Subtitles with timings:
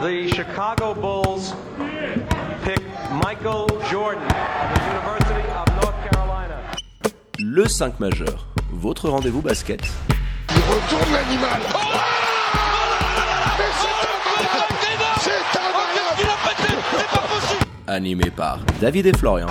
[0.00, 1.52] the Chicago Bulls
[2.64, 2.80] pick
[3.22, 6.58] Michael Jordan of the University of North Carolina.
[7.38, 9.82] Le 5 majeur, votre rendez-vous basket.
[10.48, 11.60] Il retourne l'animal.
[11.74, 11.78] Oh
[13.58, 16.30] Mais c'est un malade C'est un malade
[17.86, 19.48] Animé par David et Florian.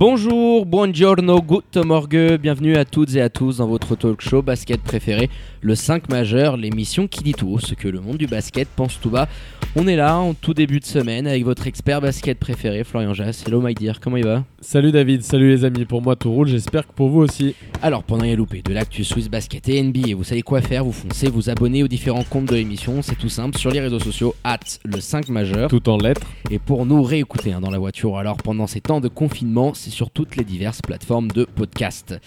[0.00, 4.80] Bonjour, buongiorno, good morgue, bienvenue à toutes et à tous dans votre talk show basket
[4.80, 5.28] préféré,
[5.60, 9.10] le 5 majeur, l'émission qui dit tout ce que le monde du basket pense tout
[9.10, 9.28] bas.
[9.76, 13.44] On est là en tout début de semaine avec votre expert basket préféré, Florian Jass.
[13.46, 14.42] Hello my dear, comment il va?
[14.62, 17.54] Salut David, salut les amis, pour moi tout roule, j'espère que pour vous aussi.
[17.82, 20.92] Alors, pendant rien louper de l'actu Swiss Basket et NBA, vous savez quoi faire, vous
[20.92, 24.34] foncez, vous abonnez aux différents comptes de l'émission, c'est tout simple, sur les réseaux sociaux,
[24.44, 25.68] at le 5 majeur.
[25.68, 26.26] Tout en lettres.
[26.50, 29.89] Et pour nous réécouter hein, dans la voiture, alors pendant ces temps de confinement, c'est
[29.90, 32.18] sur toutes les diverses plateformes de podcast.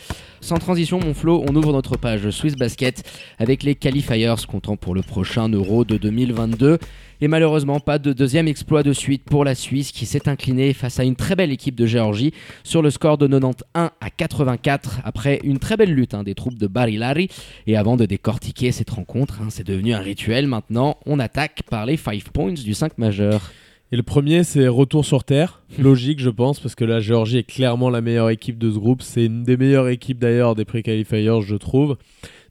[0.42, 3.04] Sans transition, mon Flo, on ouvre notre page Swiss Basket
[3.40, 6.78] avec les qualifiers comptant pour le prochain Euro de 2022.
[7.22, 11.00] Et malheureusement, pas de deuxième exploit de suite pour la Suisse qui s'est inclinée face
[11.00, 12.34] à une très belle équipe de Géorgie
[12.66, 16.58] sur le score de 91 à 84 après une très belle lutte hein, des troupes
[16.58, 17.30] de Barilari.
[17.66, 21.86] Et avant de décortiquer cette rencontre, hein, c'est devenu un rituel maintenant, on attaque par
[21.86, 23.52] les 5 points du 5 majeur.
[23.94, 25.62] Et le premier, c'est retour sur terre.
[25.78, 29.04] Logique, je pense, parce que la Géorgie est clairement la meilleure équipe de ce groupe.
[29.04, 31.98] C'est une des meilleures équipes d'ailleurs des pré-qualifiers, je trouve.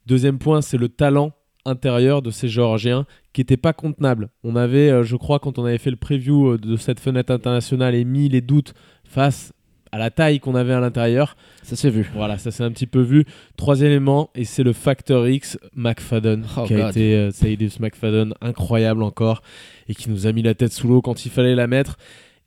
[0.07, 1.33] Deuxième point, c'est le talent
[1.65, 4.29] intérieur de ces Géorgiens qui n'était pas contenable.
[4.45, 7.33] On avait, euh, je crois, quand on avait fait le preview euh, de cette fenêtre
[7.33, 9.53] internationale, émis les doutes face
[9.93, 11.37] à la taille qu'on avait à l'intérieur.
[11.63, 12.11] Ça s'est vu.
[12.15, 13.27] Voilà, ça s'est un petit peu vu.
[13.57, 18.35] Troisième élément, et c'est le facteur X, McFadden, Oh qui a été euh, Saïdus McFadden,
[18.41, 19.43] incroyable encore,
[19.89, 21.99] et qui nous a mis la tête sous l'eau quand il fallait la mettre.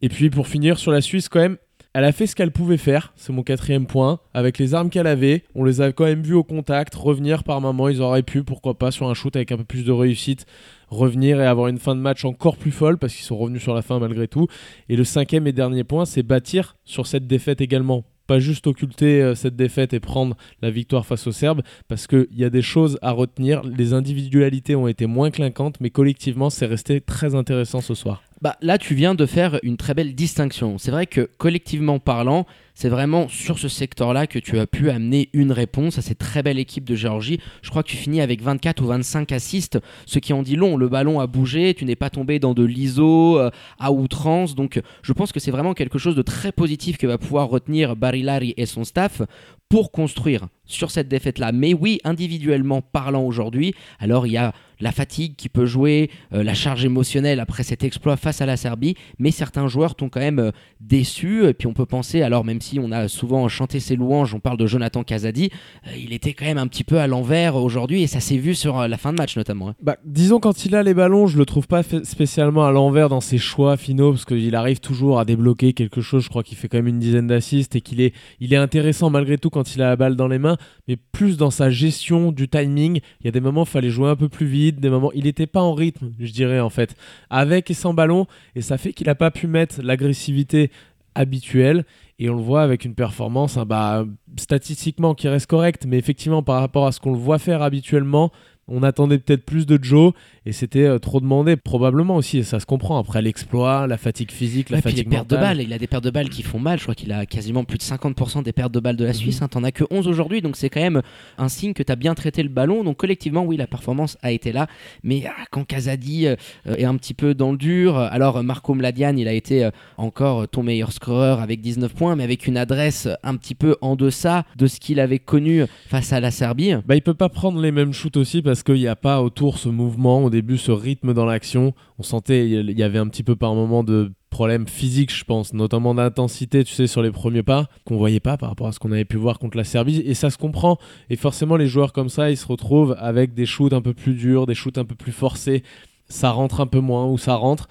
[0.01, 1.57] Et puis pour finir sur la Suisse, quand même,
[1.95, 5.07] elle a fait ce qu'elle pouvait faire, c'est mon quatrième point, avec les armes qu'elle
[5.07, 5.45] avait.
[5.55, 7.88] On les a quand même vus au contact, revenir par moment.
[7.88, 10.45] Ils auraient pu, pourquoi pas, sur un shoot avec un peu plus de réussite,
[10.89, 13.73] revenir et avoir une fin de match encore plus folle parce qu'ils sont revenus sur
[13.73, 14.47] la fin malgré tout.
[14.89, 18.03] Et le cinquième et dernier point, c'est bâtir sur cette défaite également.
[18.27, 22.27] Pas juste occulter euh, cette défaite et prendre la victoire face aux Serbes, parce qu'il
[22.33, 23.63] y a des choses à retenir.
[23.63, 28.22] Les individualités ont été moins clinquantes, mais collectivement, c'est resté très intéressant ce soir.
[28.41, 30.78] Bah, là, tu viens de faire une très belle distinction.
[30.78, 35.29] C'est vrai que collectivement parlant, c'est vraiment sur ce secteur-là que tu as pu amener
[35.31, 37.40] une réponse à cette très belle équipe de Géorgie.
[37.62, 40.75] Je crois que tu finis avec 24 ou 25 assists, ce qui en dit long.
[40.75, 44.53] Le ballon a bougé, tu n'es pas tombé dans de l'ISO euh, à outrance.
[44.53, 47.95] Donc, je pense que c'est vraiment quelque chose de très positif que va pouvoir retenir
[47.95, 49.22] Barilari et son staff
[49.69, 51.53] pour construire sur cette défaite-là.
[51.53, 56.44] Mais oui, individuellement parlant aujourd'hui, alors il y a la fatigue qui peut jouer, euh,
[56.44, 60.19] la charge émotionnelle après cet exploit face à la Serbie, mais certains joueurs t'ont quand
[60.19, 61.46] même euh, déçu.
[61.47, 64.40] Et puis on peut penser, alors même si on a souvent chanté ses louanges, on
[64.40, 65.50] parle de Jonathan Casadi,
[65.88, 68.56] euh, il était quand même un petit peu à l'envers aujourd'hui et ça s'est vu
[68.56, 69.69] sur euh, la fin de match notamment.
[69.69, 69.75] hein.
[69.81, 73.22] Bah, disons quand il a les ballons, je le trouve pas spécialement à l'envers dans
[73.22, 76.24] ses choix finaux parce qu'il arrive toujours à débloquer quelque chose.
[76.24, 79.09] Je crois qu'il fait quand même une dizaine d'assists et qu'il est, il est intéressant
[79.09, 80.57] malgré tout quand il a la balle dans les mains,
[80.88, 83.00] mais plus dans sa gestion du timing.
[83.22, 85.25] Il y a des moments, il fallait jouer un peu plus vite, des moments, il
[85.25, 86.95] n'était pas en rythme, je dirais en fait,
[87.29, 90.71] avec et sans ballon, et ça fait qu'il a pas pu mettre l'agressivité
[91.15, 91.85] habituelle.
[92.17, 94.05] Et on le voit avec une performance hein, bah,
[94.37, 98.31] statistiquement qui reste correcte, mais effectivement par rapport à ce qu'on le voit faire habituellement,
[98.67, 100.13] on attendait peut-être plus de Joe
[100.45, 102.97] et c'était euh, trop demandé, probablement aussi, ça se comprend.
[102.99, 105.55] Après l'exploit, la fatigue physique, la Ouais, puis les fatigue pertes de mentale.
[105.57, 106.77] balles, il a des pertes de balles qui font mal.
[106.77, 108.99] Je crois qu'il a quasiment plus de 50% des pertes de balles Mhm.
[109.01, 109.41] de la Suisse.
[109.41, 109.47] hein.
[109.47, 111.01] T'en as que 11 aujourd'hui, donc c'est quand même
[111.37, 112.83] un signe que tu as bien traité le ballon.
[112.83, 114.67] Donc collectivement, oui, la performance a été là.
[115.03, 118.73] Mais ah, quand Kazadi euh, est un petit peu dans le dur, euh, alors Marco
[118.73, 122.57] Mladian, il a été euh, encore ton meilleur scoreur avec 19 points, mais avec une
[122.57, 126.73] adresse un petit peu en deçà de ce qu'il avait connu face à la Serbie.
[126.87, 129.57] Bah, il peut pas prendre les mêmes shoots aussi parce qu'il n'y a pas autour
[129.57, 131.73] ce mouvement, au début ce rythme dans l'action.
[131.97, 135.53] On sentait, il y avait un petit peu par moment de problèmes physiques, je pense,
[135.53, 138.79] notamment d'intensité, tu sais, sur les premiers pas, qu'on voyait pas par rapport à ce
[138.79, 140.00] qu'on avait pu voir contre la Serbie.
[140.06, 140.77] Et ça se comprend.
[141.09, 144.13] Et forcément, les joueurs comme ça, ils se retrouvent avec des shoots un peu plus
[144.13, 145.63] durs, des shoots un peu plus forcés.
[146.09, 147.69] Ça rentre un peu moins ou ça rentre.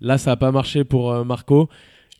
[0.00, 1.68] Là, ça n'a pas marché pour euh, Marco.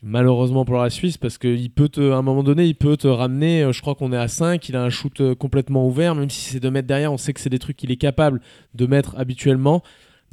[0.03, 3.07] Malheureusement pour la Suisse, parce qu'il peut te, à un moment donné, il peut te
[3.07, 3.63] ramener.
[3.63, 4.69] euh, Je crois qu'on est à 5.
[4.69, 7.11] Il a un shoot euh, complètement ouvert, même si c'est de mettre derrière.
[7.11, 8.39] On sait que c'est des trucs qu'il est capable
[8.75, 9.81] de mettre habituellement.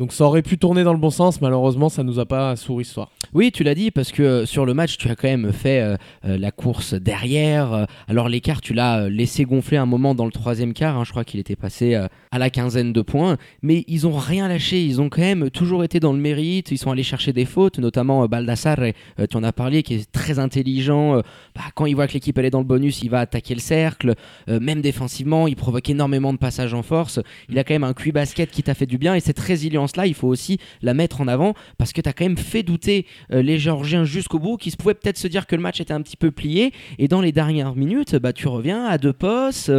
[0.01, 2.85] Donc ça aurait pu tourner dans le bon sens, malheureusement ça nous a pas souri
[2.85, 3.11] ce soir.
[3.33, 5.97] Oui, tu l'as dit, parce que euh, sur le match, tu as quand même fait
[6.25, 7.87] la course derrière.
[8.09, 10.99] alors l'écart, tu l'as laissé gonfler un moment dans le troisième quart.
[10.99, 11.97] hein, je crois qu'il était passé
[12.35, 13.37] à la quinzaine de points.
[13.63, 14.85] Mais ils ont rien lâché.
[14.85, 16.73] Ils ont quand même toujours été dans le mérite.
[16.73, 19.95] Ils sont allés chercher des fautes, notamment euh, Baldassare, euh, tu en as parlé, qui
[19.95, 21.19] est très intelligent.
[21.19, 21.23] Euh,
[21.55, 23.61] bah, quand il voit que l'équipe elle est dans le bonus, il va attaquer le
[23.61, 24.15] cercle.
[24.49, 27.21] Même défensivement, il provoque énormément de passages en force.
[27.49, 29.15] Il a quand même un QI basket qui t'a fait du bien.
[29.15, 32.25] Et cette résilience-là, il faut aussi la mettre en avant parce que tu as quand
[32.25, 35.63] même fait douter les Géorgiens jusqu'au bout, qui se pouvaient peut-être se dire que le
[35.63, 36.73] match était un petit peu plié.
[36.99, 39.71] Et dans les dernières minutes, bah, tu reviens à deux postes,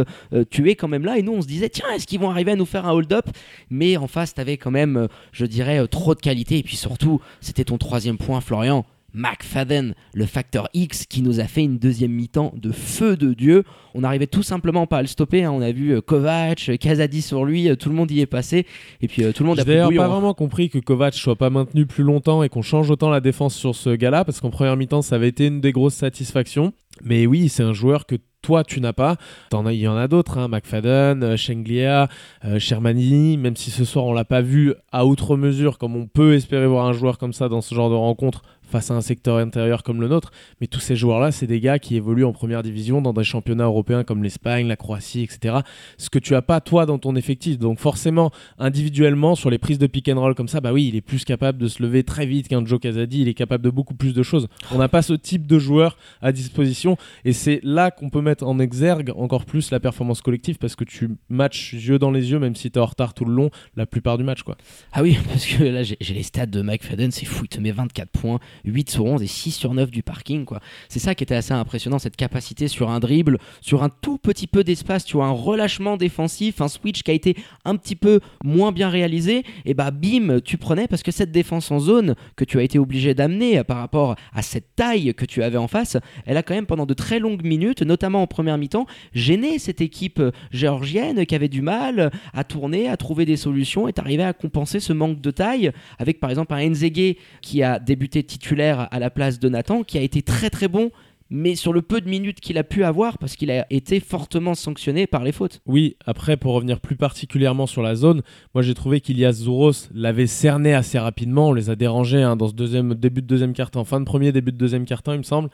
[0.50, 1.18] tu es quand même là.
[1.18, 3.26] Et nous, on se disait, tiens, est-ce qu'ils vont arriver à nous faire un hold-up
[3.70, 6.58] Mais en face, tu avais quand même, euh, je dirais, euh, trop de qualité.
[6.58, 8.84] Et puis surtout, c'était ton troisième point, Florian.
[9.14, 13.64] McFadden, le facteur X qui nous a fait une deuxième mi-temps de feu de Dieu.
[13.94, 15.42] On n'arrivait tout simplement pas à le stopper.
[15.44, 15.52] hein.
[15.52, 18.66] On a vu euh, Kovac, Kazadi sur lui, tout le monde y est passé.
[19.00, 20.08] Et puis euh, tout le monde a d'ailleurs pas hein.
[20.08, 23.54] vraiment compris que Kovac soit pas maintenu plus longtemps et qu'on change autant la défense
[23.54, 26.74] sur ce gars-là, parce qu'en première mi-temps, ça avait été une des grosses satisfactions.
[27.02, 28.16] Mais oui, c'est un joueur que
[28.46, 29.16] toi, tu n'as pas.
[29.52, 32.08] Il y en a d'autres, hein, McFadden, euh, Shenglia,
[32.44, 36.06] euh, Shermani, même si ce soir on l'a pas vu à outre mesure, comme on
[36.06, 39.00] peut espérer voir un joueur comme ça dans ce genre de rencontre face à un
[39.00, 40.32] secteur intérieur comme le nôtre.
[40.60, 43.64] Mais tous ces joueurs-là, c'est des gars qui évoluent en première division dans des championnats
[43.64, 45.58] européens comme l'Espagne, la Croatie, etc.
[45.98, 47.58] Ce que tu as pas toi dans ton effectif.
[47.58, 50.96] Donc forcément, individuellement, sur les prises de pick and roll comme ça, bah oui, il
[50.96, 53.22] est plus capable de se lever très vite qu'un Joe Casadi.
[53.22, 54.48] Il est capable de beaucoup plus de choses.
[54.72, 56.96] On n'a pas ce type de joueur à disposition.
[57.24, 60.84] Et c'est là qu'on peut mettre en exergue encore plus la performance collective parce que
[60.84, 63.50] tu matches yeux dans les yeux, même si tu es en retard tout le long,
[63.76, 64.42] la plupart du match.
[64.42, 64.56] quoi.
[64.92, 67.72] Ah oui, parce que là, j'ai les stats de McFadden, c'est fou, il te met
[67.72, 70.60] 24 points, 8 sur 11 et 6 sur 9 du parking, quoi.
[70.88, 74.46] C'est ça qui était assez impressionnant, cette capacité sur un dribble, sur un tout petit
[74.46, 78.20] peu d'espace, tu vois, un relâchement défensif, un switch qui a été un petit peu
[78.44, 82.44] moins bien réalisé, et bah bim, tu prenais, parce que cette défense en zone que
[82.44, 85.96] tu as été obligé d'amener par rapport à cette taille que tu avais en face,
[86.24, 89.80] elle a quand même pendant de très longues minutes, notamment en première mi-temps, gêné cette
[89.80, 94.22] équipe euh, géorgienne qui avait du mal à tourner, à trouver des solutions et t'arrivais
[94.22, 98.88] à compenser ce manque de taille avec par exemple un Nzege qui a débuté titulaire
[98.90, 100.90] à la place de Nathan, qui a été très très bon,
[101.30, 104.54] mais sur le peu de minutes qu'il a pu avoir parce qu'il a été fortement
[104.54, 105.60] sanctionné par les fautes.
[105.66, 108.22] Oui, après, pour revenir plus particulièrement sur la zone,
[108.54, 111.48] moi j'ai trouvé qu'Ilias Zouros l'avait cerné assez rapidement.
[111.48, 114.32] On les a dérangés hein, dans ce deuxième, début de deuxième quart-temps, fin de premier,
[114.32, 115.50] début de deuxième quart-temps, il me semble.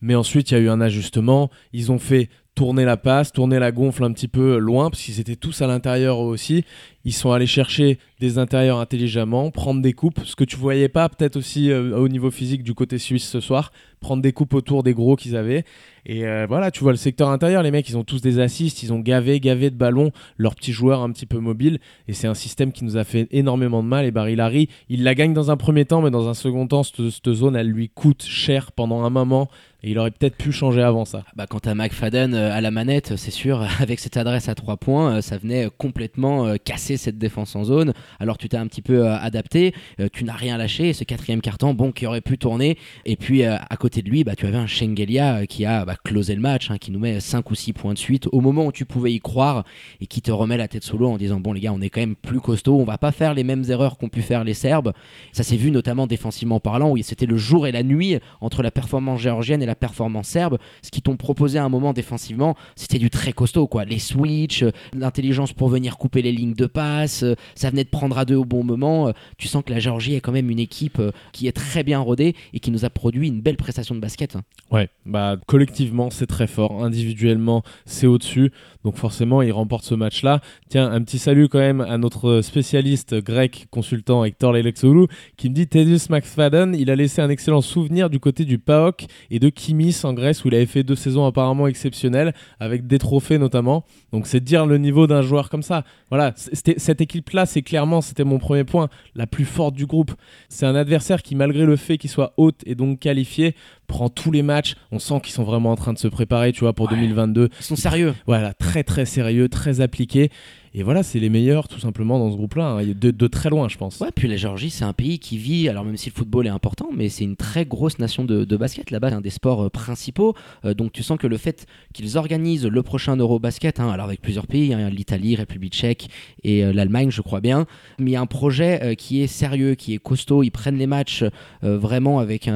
[0.00, 1.50] Mais ensuite, il y a eu un ajustement.
[1.72, 5.20] Ils ont fait tourner la passe, tourner la gonfle un petit peu loin, parce qu'ils
[5.20, 6.64] étaient tous à l'intérieur aussi.
[7.04, 11.08] Ils sont allés chercher des intérieurs intelligemment, prendre des coupes, ce que tu voyais pas
[11.08, 14.82] peut-être aussi euh, au niveau physique du côté suisse ce soir, prendre des coupes autour
[14.82, 15.64] des gros qu'ils avaient.
[16.06, 18.82] Et euh, voilà, tu vois le secteur intérieur, les mecs, ils ont tous des assists,
[18.82, 21.78] ils ont gavé, gavé de ballons leurs petits joueurs un petit peu mobiles.
[22.08, 24.04] Et c'est un système qui nous a fait énormément de mal.
[24.04, 26.82] Et Barry Larry, il la gagne dans un premier temps, mais dans un second temps,
[26.82, 29.48] cette, zone, elle lui coûte cher pendant un moment.
[29.82, 31.24] Et il aurait peut-être pu changer avant ça.
[31.36, 34.76] Bah, quant à McFadden euh, à la manette, c'est sûr, avec cette adresse à 3
[34.76, 36.56] points, ça venait complètement euh,
[36.96, 37.92] cette défense en zone.
[38.20, 40.92] Alors tu t'es un petit peu euh, adapté, euh, tu n'as rien lâché.
[40.92, 42.78] Ce quatrième carton, bon, qui aurait pu tourner.
[43.04, 45.84] Et puis euh, à côté de lui, bah, tu avais un Schengelia euh, qui a
[45.84, 48.40] bah, closé le match, hein, qui nous met 5 ou 6 points de suite au
[48.40, 49.64] moment où tu pouvais y croire
[50.00, 51.90] et qui te remet la tête sous l'eau en disant bon les gars, on est
[51.90, 54.54] quand même plus costaud, on va pas faire les mêmes erreurs qu'ont pu faire les
[54.54, 54.92] Serbes.
[55.32, 58.70] Ça s'est vu notamment défensivement parlant, où c'était le jour et la nuit entre la
[58.70, 60.58] performance géorgienne et la performance serbe.
[60.82, 63.84] Ce qu'ils t'ont proposé à un moment défensivement, c'était du très costaud, quoi.
[63.84, 64.64] Les switches,
[64.94, 66.83] l'intelligence pour venir couper les lignes de passe,
[67.22, 69.08] euh, ça venait de prendre à deux au bon moment.
[69.08, 71.82] Euh, Tu sens que la Géorgie est quand même une équipe euh, qui est très
[71.82, 74.36] bien rodée et qui nous a produit une belle prestation de basket.
[74.36, 74.42] hein.
[74.70, 78.50] Ouais, bah collectivement c'est très fort, individuellement c'est au-dessus,
[78.84, 80.40] donc forcément il remporte ce match-là.
[80.68, 85.54] Tiens, un petit salut quand même à notre spécialiste grec consultant Hector Lelexoulou qui me
[85.54, 89.48] dit Tedious McFadden, il a laissé un excellent souvenir du côté du PAOK et de
[89.48, 93.84] Kimis en Grèce où il avait fait deux saisons apparemment exceptionnelles avec des trophées notamment.
[94.12, 95.84] Donc c'est dire le niveau d'un joueur comme ça.
[96.08, 100.12] Voilà, c'était- cette équipe-là, c'est clairement, c'était mon premier point, la plus forte du groupe.
[100.48, 103.54] C'est un adversaire qui, malgré le fait qu'il soit haute et donc qualifié,
[103.86, 104.74] prend tous les matchs.
[104.92, 106.96] On sent qu'ils sont vraiment en train de se préparer, tu vois, pour Ouais.
[106.96, 107.48] 2022.
[107.60, 108.14] Ils sont sérieux.
[108.26, 110.30] Voilà, très très sérieux, très appliqué.
[110.76, 113.76] Et voilà, c'est les meilleurs tout simplement dans ce groupe-là, hein, de, très loin, je
[113.76, 114.00] pense.
[114.00, 116.50] Ouais, puis la Géorgie, c'est un pays qui vit, alors même si le football est
[116.50, 118.90] important, mais c'est une très grosse nation de, basket.
[118.90, 120.34] Là-bas, c'est un des sports euh, principaux.
[120.64, 124.20] Euh, donc tu sens que le fait qu'ils organisent le prochain Eurobasket, hein, alors avec
[124.20, 126.08] plusieurs pays, hein, l'Italie, République tchèque
[126.42, 127.66] et euh, l'Allemagne, je crois bien,
[128.00, 130.42] mais il y a un projet qui est sérieux, qui est costaud.
[130.42, 131.24] Ils prennent les matchs
[131.62, 132.48] vraiment avec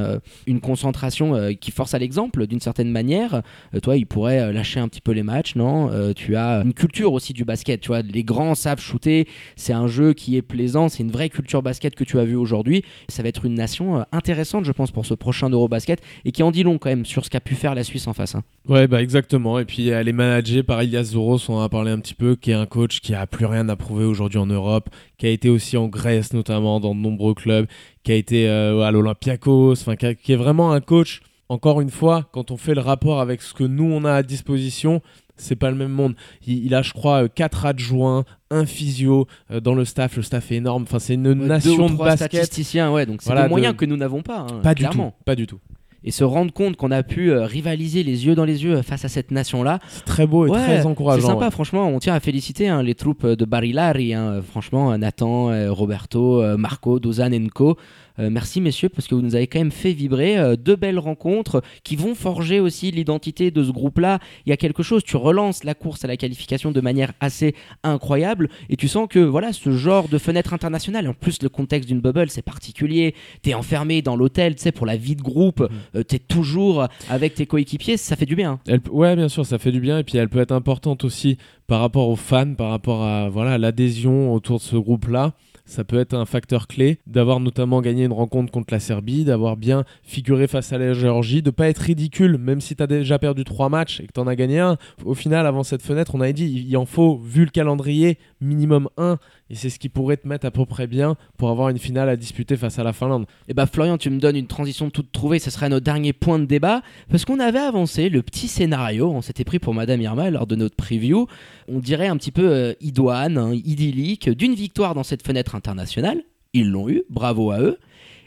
[0.47, 3.43] une concentration qui force à l'exemple d'une certaine manière.
[3.83, 5.91] Toi, il pourrait euh, lâcher un petit peu les matchs, non?
[6.15, 8.03] Tu as une culture aussi du basket, tu vois.
[8.13, 11.95] Les grands savent shooter, c'est un jeu qui est plaisant, c'est une vraie culture basket
[11.95, 12.83] que tu as vu aujourd'hui.
[13.09, 16.43] Ça va être une nation euh, intéressante, je pense, pour ce prochain Eurobasket et qui
[16.43, 18.35] en dit long quand même sur ce qu'a pu faire la Suisse en face.
[18.35, 18.43] hein.
[18.69, 19.59] Ouais, bah exactement.
[19.59, 22.37] Et puis elle est managée par Ilias Zoros, on en a parlé un petit peu,
[22.37, 25.31] qui est un coach qui a plus rien à prouver aujourd'hui en Europe, qui a
[25.31, 27.67] été aussi en Grèce notamment, dans de nombreux clubs,
[28.05, 31.21] qui a été euh, à l'Olympiakos, enfin qui, qui est vraiment un coach.
[31.51, 34.23] Encore une fois, quand on fait le rapport avec ce que nous on a à
[34.23, 35.01] disposition,
[35.39, 36.15] c'est pas le même monde.
[36.47, 40.17] Il, il a, je crois, euh, quatre adjoints, un physio euh, dans le staff.
[40.17, 40.83] Le staff est énorme.
[40.85, 42.31] Enfin, c'est une Deux nation ou de trois basket.
[42.33, 44.41] statisticiens, ouais, donc c'est Voilà, des moyens de- que nous n'avons pas.
[44.51, 45.11] hein, Pas du tout.
[45.25, 45.59] Pas du tout.
[46.05, 49.05] Et se rendre compte qu'on a pu euh, rivaliser les yeux dans les yeux face
[49.05, 51.27] à cette nation-là, C'est très beau et Ouais, très C'est encourageant.
[51.27, 51.51] sympa, ouais.
[51.51, 51.89] franchement.
[51.89, 54.15] On tient à féliciter hein, les troupes de Barilari.
[54.15, 54.41] hein.
[54.49, 57.77] Franchement, Nathan, Roberto, Marco, Dozan et Co.
[58.19, 60.99] Euh, merci messieurs parce que vous nous avez quand même fait vibrer euh, deux belles
[60.99, 64.19] rencontres qui vont forger aussi l'identité de ce groupe-là.
[64.47, 67.55] Il y a quelque chose, tu relances la course à la qualification de manière assez
[67.83, 71.09] incroyable et tu sens que voilà ce genre de fenêtre internationale.
[71.09, 73.15] En plus le contexte d'une bubble c'est particulier.
[73.43, 75.61] T'es enfermé dans l'hôtel, tu sais pour la vie de groupe.
[75.61, 75.69] Mhm.
[75.97, 78.61] euh, T'es toujours avec tes coéquipiers, ça fait du bien.
[78.67, 81.05] Elle peut- ouais, bien sûr, ça fait du bien et puis elle peut être importante
[81.05, 85.33] aussi par rapport aux fans, par rapport à voilà l'adhésion autour de ce groupe-là.
[85.69, 89.59] Ça peut être un facteur clé d'avoir notamment gagné une rencontre contre la Serbie, d'avoir
[89.59, 93.19] bien figuré face à la Géorgie, de pas être ridicule, même si tu as déjà
[93.19, 94.79] perdu trois matchs et que tu en as gagné un.
[95.05, 98.89] Au final, avant cette fenêtre, on avait dit il en faut, vu le calendrier, minimum
[98.97, 99.19] un.
[99.51, 102.09] Et c'est ce qui pourrait te mettre à peu près bien pour avoir une finale
[102.09, 103.27] à disputer face à la Finlande.
[103.49, 106.39] Et bah Florian, tu me donnes une transition toute trouvée, ce serait notre dernier point
[106.39, 110.31] de débat, parce qu'on avait avancé le petit scénario, on s'était pris pour Madame Irma
[110.31, 111.27] lors de notre preview,
[111.67, 116.23] on dirait un petit peu euh, idoine, hein, idyllique, d'une victoire dans cette fenêtre internationale,
[116.55, 117.79] ils l'ont eu, bravo à eux,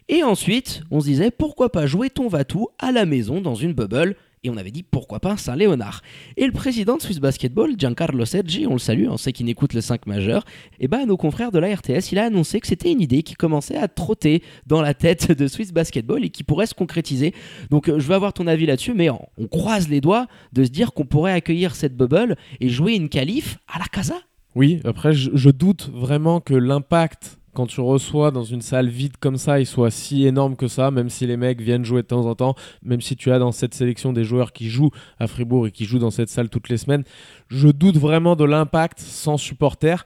[0.07, 3.73] et ensuite on se disait pourquoi pas jouer ton Vatou à la maison dans une
[3.73, 6.01] bubble, et on avait dit pourquoi pas Saint-Léonard.
[6.35, 9.73] Et le président de Swiss Basketball, Giancarlo Sergi, on le salue, on sait qu'il écoute
[9.73, 10.43] le 5 majeur,
[10.79, 13.23] et bah à nos confrères de la RTS, il a annoncé que c'était une idée
[13.23, 17.33] qui commençait à trotter dans la tête de Swiss Basketball et qui pourrait se concrétiser.
[17.69, 20.63] Donc euh, je veux avoir ton avis là-dessus, mais on, on croise les doigts de
[20.63, 24.15] se dire qu'on pourrait accueillir cette bubble et jouer une qualif à la casa.
[24.55, 29.37] Oui, après, je, doute vraiment que l'impact quand tu reçois dans une salle vide comme
[29.37, 32.25] ça, il soit si énorme que ça, même si les mecs viennent jouer de temps
[32.25, 35.67] en temps, même si tu as dans cette sélection des joueurs qui jouent à Fribourg
[35.67, 37.03] et qui jouent dans cette salle toutes les semaines.
[37.49, 40.05] Je doute vraiment de l'impact sans supporters.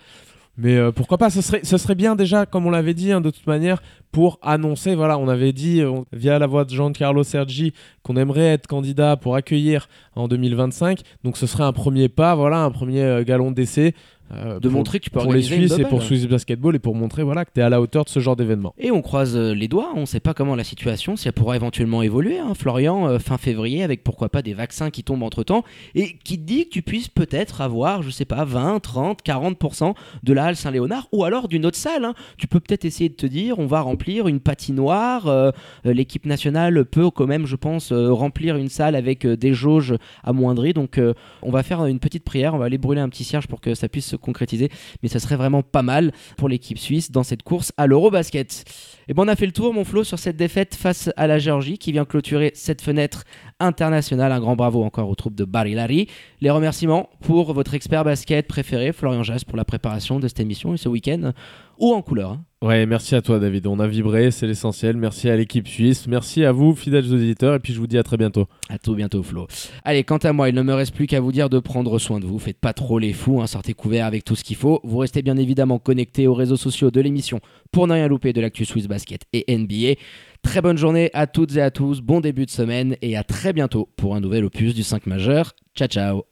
[0.58, 3.22] Mais euh, pourquoi pas ce serait, ce serait bien déjà, comme on l'avait dit, hein,
[3.22, 3.82] de toute manière,
[4.16, 8.54] pour annoncer, voilà, on avait dit euh, via la voix de Giancarlo Sergi qu'on aimerait
[8.54, 11.02] être candidat pour accueillir en 2025.
[11.26, 13.94] Donc ce serait un premier pas, voilà, un premier euh, galon d'essai.
[14.32, 16.02] euh, De pour- montrer que tu peux pour les une Suisses et pour.
[16.02, 18.36] Swiss Basketball et pour montrer voilà, que tu es à la hauteur de ce genre
[18.38, 18.74] d'événement.
[18.80, 21.34] Et on croise euh, les doigts, on ne sait pas comment la situation, si elle
[21.34, 25.22] pourra éventuellement évoluer, hein, Florian, euh, fin février, avec pourquoi pas des vaccins qui tombent
[25.24, 29.20] entre-temps, et qui te dit que tu puisses peut-être avoir, je sais pas, 20, 30,
[29.24, 29.94] 40%
[30.24, 32.06] de la Halle Saint-Léonard, ou alors d'une autre salle.
[32.06, 32.14] hein.
[32.38, 35.52] Tu peux peut-être essayer de te dire, on va remplir une patinoire, euh,
[35.84, 39.96] l'équipe nationale peut quand même, je pense, euh, remplir une salle avec euh, des jauges
[40.24, 41.00] amoindries, donc
[41.42, 43.76] on va faire une petite prière, on va aller brûler un petit cierge pour que
[43.76, 44.70] ça puisse se concrétiser,
[45.02, 48.66] mais ça serait vraiment pas mal pour l'équipe suisse dans cette course à l'Eurobasket.
[49.08, 51.38] Et ben on a fait le tour, mon Flo, sur cette défaite face à la
[51.40, 53.24] Géorgie qui vient clôturer cette fenêtre
[53.60, 54.32] internationale.
[54.32, 56.08] Un grand bravo encore aux troupes de Barilari.
[56.42, 60.74] Les remerciements pour votre expert basket préféré, Florian Jas, pour la préparation de cette émission
[60.74, 61.32] et ce week-end
[61.78, 62.32] haut en couleur.
[62.32, 62.46] hein.
[62.62, 64.98] Ouais, merci à toi David, on a vibré, c'est l'essentiel.
[64.98, 68.02] Merci à l'équipe suisse, merci à vous fidèles auditeurs et puis je vous dis à
[68.02, 68.48] très bientôt.
[68.70, 69.46] À tout bientôt, Flo.
[69.84, 72.20] Allez, quant à moi, il ne me reste plus qu'à vous dire de prendre soin
[72.20, 72.40] de vous.
[72.40, 74.80] Faites pas trop les fous, hein, sortez couverts avec tout ce qu'il faut.
[74.84, 77.40] Vous restez bien évidemment connectés aux réseaux sociaux de l'émission
[77.72, 80.00] pour ne rien louper de l'actu Swiss Basket et NBA.
[80.46, 83.52] Très bonne journée à toutes et à tous, bon début de semaine et à très
[83.52, 85.54] bientôt pour un nouvel opus du 5 majeur.
[85.76, 86.24] Ciao, ciao